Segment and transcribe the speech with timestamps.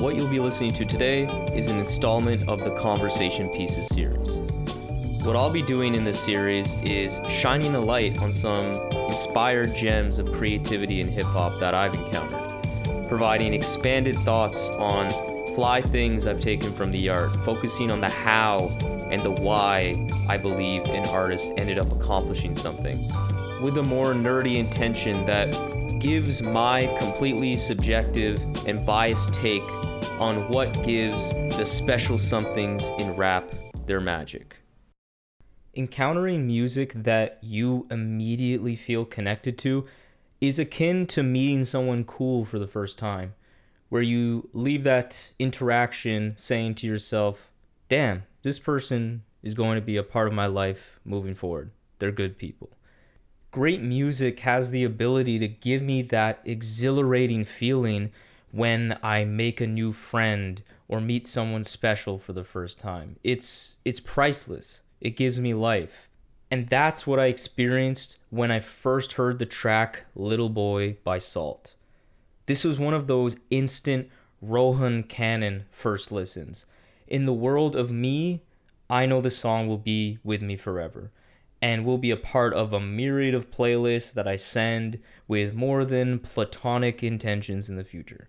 [0.00, 1.24] What you'll be listening to today
[1.54, 4.38] is an installment of the Conversation Pieces series.
[5.26, 8.64] What I'll be doing in this series is shining a light on some
[9.10, 15.10] inspired gems of creativity in hip hop that I've encountered, providing expanded thoughts on
[15.54, 18.68] fly things I've taken from the art, focusing on the how
[19.10, 23.06] and the why I believe an artist ended up accomplishing something,
[23.60, 25.50] with a more nerdy intention that
[26.00, 29.62] gives my completely subjective and biased take
[30.20, 33.44] on what gives the special somethings in rap
[33.86, 34.56] their magic.
[35.74, 39.86] Encountering music that you immediately feel connected to
[40.38, 43.34] is akin to meeting someone cool for the first time,
[43.88, 47.50] where you leave that interaction saying to yourself,
[47.88, 51.70] damn, this person is going to be a part of my life moving forward.
[51.98, 52.70] They're good people.
[53.52, 58.12] Great music has the ability to give me that exhilarating feeling
[58.52, 63.16] when I make a new friend or meet someone special for the first time.
[63.22, 64.80] It's it's priceless.
[65.00, 66.08] It gives me life.
[66.50, 71.74] And that's what I experienced when I first heard the track Little Boy by SAULT.
[72.46, 74.08] This was one of those instant
[74.42, 76.66] Rohan Canon first listens.
[77.06, 78.42] In the world of me,
[78.88, 81.12] I know the song will be with me forever
[81.62, 85.84] and will be a part of a myriad of playlists that I send with more
[85.84, 88.28] than platonic intentions in the future.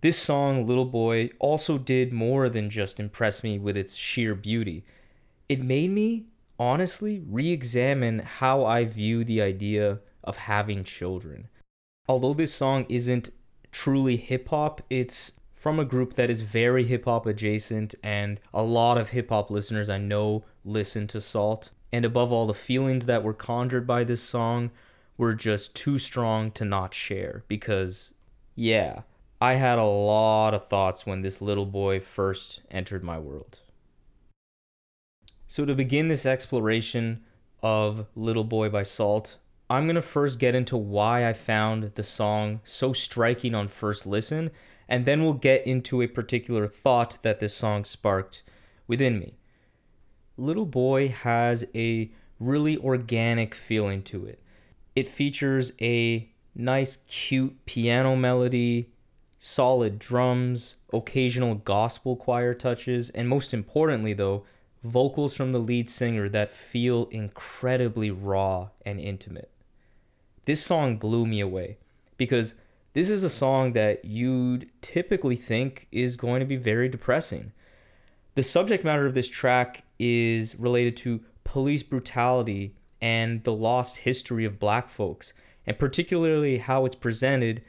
[0.00, 4.84] This song, Little Boy, also did more than just impress me with its sheer beauty.
[5.48, 11.48] It made me, honestly, re examine how I view the idea of having children.
[12.08, 13.30] Although this song isn't
[13.72, 18.62] truly hip hop, it's from a group that is very hip hop adjacent, and a
[18.62, 21.70] lot of hip hop listeners I know listen to SAULT.
[21.92, 24.70] And above all, the feelings that were conjured by this song
[25.16, 28.12] were just too strong to not share because,
[28.54, 29.00] yeah,
[29.40, 33.60] I had a lot of thoughts when this little boy first entered my world.
[35.46, 37.24] So, to begin this exploration
[37.62, 39.36] of Little Boy by SAULT,
[39.70, 44.06] I'm going to first get into why I found the song so striking on first
[44.06, 44.50] listen,
[44.88, 48.42] and then we'll get into a particular thought that this song sparked
[48.86, 49.38] within me.
[50.36, 52.10] Little Boy has a
[52.40, 54.42] really organic feeling to it.
[54.96, 58.90] It features a nice, cute piano melody,
[59.38, 64.44] solid drums, occasional gospel choir touches, and most importantly, though,
[64.82, 69.50] vocals from the lead singer that feel incredibly raw and intimate.
[70.44, 71.78] This song blew me away
[72.16, 72.54] because
[72.94, 77.52] this is a song that you'd typically think is going to be very depressing.
[78.34, 84.44] The subject matter of this track is related to police brutality and the lost history
[84.44, 85.32] of black folks,
[85.66, 87.62] and particularly how it's presented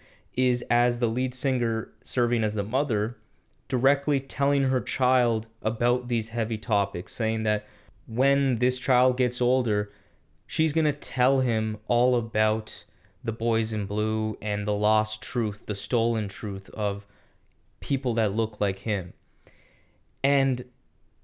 [0.48, 3.18] is as the lead singer serving as the mother
[3.68, 7.68] directly telling her child about these heavy topics, saying that
[8.08, 9.92] when this child gets older,
[10.48, 12.86] she's going to tell him all about
[13.22, 17.06] the boys in blue and the lost truth, the stolen truth of
[17.82, 19.14] people that look like him.
[20.24, 20.64] And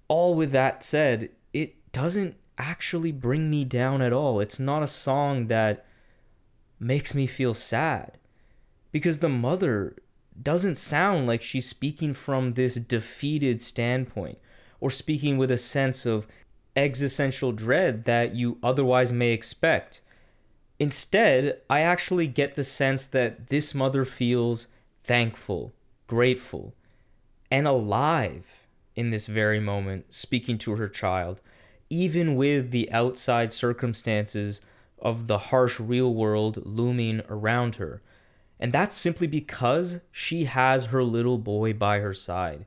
[0.09, 4.41] all with that said, it doesn't actually bring me down at all.
[4.41, 5.85] It's not a song that
[6.79, 8.17] makes me feel sad
[8.95, 9.93] because the mother
[10.41, 14.37] doesn't sound like she's speaking from this defeated standpoint
[14.79, 16.25] or speaking with a sense of
[16.77, 19.99] existential dread that you otherwise may expect.
[20.79, 24.67] Instead, I actually get the sense that this mother feels
[25.03, 25.73] thankful,
[26.07, 26.73] grateful,
[27.51, 28.47] and alive
[28.95, 31.41] in this very moment, speaking to her child,
[31.89, 34.61] even with the outside circumstances
[34.99, 38.01] of the harsh real world looming around her.
[38.59, 42.65] And that's simply because she has her little boy by her side.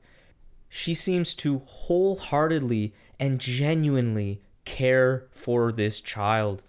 [0.68, 6.62] She seems to wholeheartedly and genuinely care for this child.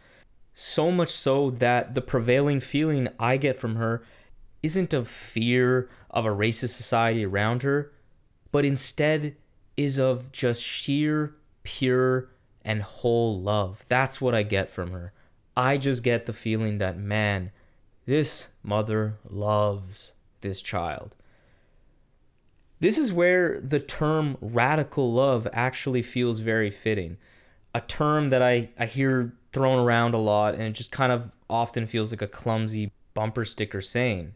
[0.54, 4.04] So much so that the prevailing feeling I get from her
[4.64, 7.92] isn't of fear of a racist society around her,
[8.52, 9.36] but instead
[9.78, 12.30] is of just sheer, pure,
[12.64, 13.86] and whole love.
[13.88, 15.14] That's what I get from her.
[15.56, 17.52] I just get the feeling that, man,
[18.10, 21.14] this mother loves this child.
[22.80, 27.18] This is where the term radical love actually feels very fitting.
[27.76, 31.36] A term that I, I hear thrown around a lot and it just kind of
[31.52, 34.34] often feels like a clumsy bumper sticker saying.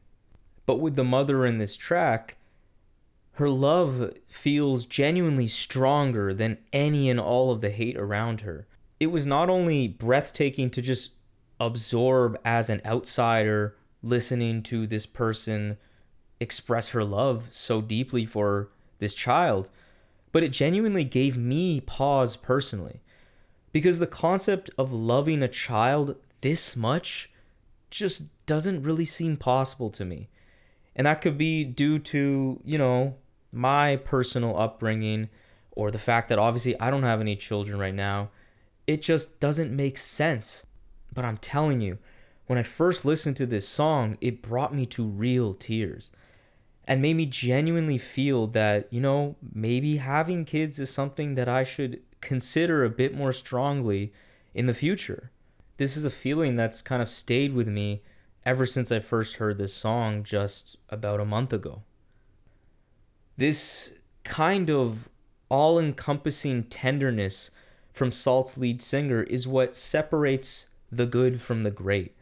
[0.68, 2.38] But with the mother in this track,
[3.38, 8.68] her love feels genuinely stronger than any and all of the hate around her.
[9.00, 11.10] It was not only breathtaking to just
[11.60, 15.78] absorb as an outsider listening to this person
[16.40, 18.70] express her love so deeply for
[19.00, 19.70] this child,
[20.32, 23.02] but it genuinely gave me pause personally.
[23.72, 27.32] Because the concept of loving a child this much
[27.90, 30.30] just doesn't really seem possible to me.
[30.96, 33.16] And that could be due to, you know,
[33.52, 35.30] my personal upbringing
[35.72, 38.30] or the fact that obviously I don't have any children right now.
[38.86, 40.66] It just doesn't make sense.
[41.14, 42.00] But I'm telling you,
[42.48, 46.12] when I first listened to this song, it brought me to real tears
[46.86, 51.64] and made me genuinely feel that, you know, maybe having kids is something that I
[51.64, 54.12] should consider a bit more strongly
[54.54, 55.32] in the future.
[55.78, 58.02] This is a feeling that's kind of stayed with me
[58.46, 61.84] ever since I first heard this song just about a month ago.
[63.38, 63.94] This
[64.24, 65.10] kind of
[65.50, 67.50] all encompassing tenderness
[67.94, 70.66] from SAULT's lead singer is what separates
[70.98, 72.16] the good from the great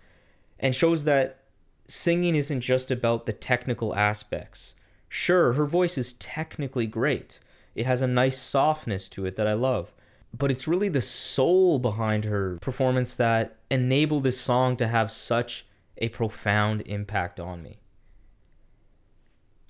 [0.62, 1.40] and shows that
[1.88, 4.76] singing isn't just about the technical aspects.
[5.10, 7.40] Sure, her voice is technically great,
[7.76, 9.92] it has a nice softness to it that I love.
[10.34, 15.66] But it's really the soul behind her performance that enabled this song to have such
[15.98, 17.80] a profound impact on me.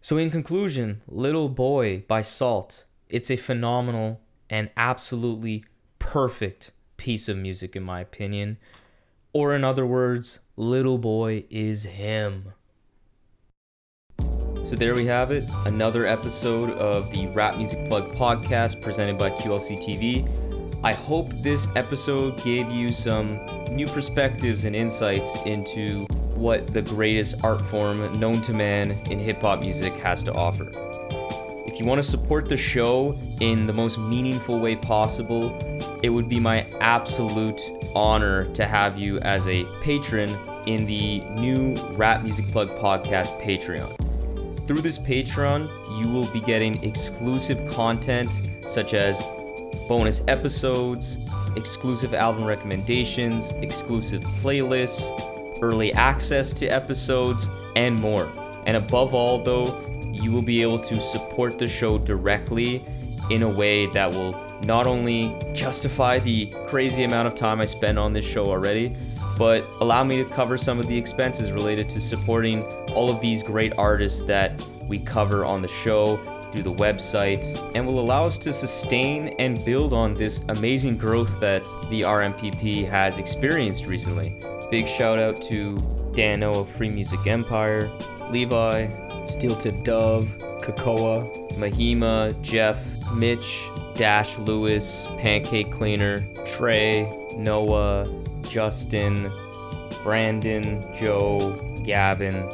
[0.04, 5.66] So, in conclusion, Little Boy by SAULT, it's a phenomenal and absolutely
[5.98, 8.58] perfect piece of music, in my opinion.
[9.34, 12.54] Or, in other words, Little Boy is him.
[14.66, 15.46] So, there we have it.
[15.66, 20.84] Another episode of the Rap Music Plug podcast presented by QLC TV.
[20.84, 23.40] I hope this episode gave you some
[23.70, 26.06] new perspectives and insights into
[26.36, 30.70] what the greatest art form known to man in hip hop music has to offer.
[31.68, 35.52] If you want to support the show in the most meaningful way possible,
[36.04, 37.62] it would be my absolute
[37.96, 43.98] honor to have you as a patron in the new Rap Music Plug podcast Patreon.
[44.68, 45.68] Through this Patreon,
[46.00, 48.32] you will be getting exclusive content
[48.68, 49.22] such as
[49.88, 51.18] bonus episodes,
[51.56, 55.12] exclusive album recommendations, exclusive playlists,
[55.62, 58.32] early access to episodes, and more.
[58.66, 59.80] And above all, though,
[60.12, 62.86] you will be able to support the show directly
[63.30, 67.98] in a way that will not only justify the crazy amount of time I spend
[67.98, 68.96] on this show already,
[69.38, 72.64] but allow me to cover some of the expenses related to supporting
[72.94, 74.52] all of these great artists that
[74.88, 76.18] we cover on the show
[76.52, 81.40] through the website and will allow us to sustain and build on this amazing growth
[81.40, 84.42] that the RMPP has experienced recently.
[84.70, 85.78] Big shout out to
[86.14, 87.90] Dano of Free Music Empire,
[88.30, 88.88] Levi,
[89.28, 90.28] Steel Tip Dove,
[90.62, 92.80] Kakoa, Mahima, Jeff,
[93.14, 93.64] Mitch,
[93.96, 98.08] Dash Lewis, Pancake Cleaner, Trey, Noah,
[98.44, 99.30] Justin,
[100.04, 102.46] Brandon, Joe, Gavin,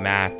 [0.00, 0.32] Matt,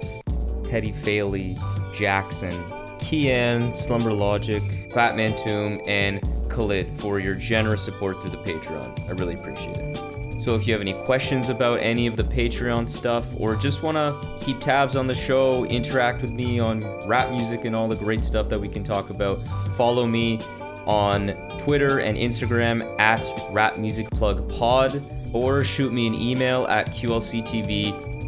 [0.65, 1.59] Teddy Faley,
[1.95, 2.53] Jackson,
[2.99, 4.63] Kian, Slumber Logic,
[4.93, 9.09] Fatman Tomb, and Khalid for your generous support through the Patreon.
[9.09, 10.12] I really appreciate it.
[10.43, 13.97] So if you have any questions about any of the Patreon stuff or just want
[13.97, 17.95] to keep tabs on the show, interact with me on rap music and all the
[17.95, 19.41] great stuff that we can talk about,
[19.77, 20.41] follow me
[20.85, 21.29] on
[21.61, 23.23] Twitter and Instagram at
[23.53, 28.27] rapmusicplugpod or shoot me an email at qlctv.podcast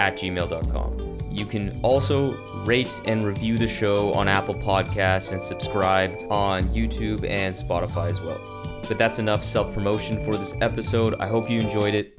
[0.00, 1.18] at gmail.com.
[1.30, 2.32] You can also
[2.64, 8.18] rate and review the show on Apple Podcasts and subscribe on YouTube and Spotify as
[8.22, 8.65] well.
[8.88, 11.14] But that's enough self promotion for this episode.
[11.20, 12.15] I hope you enjoyed it.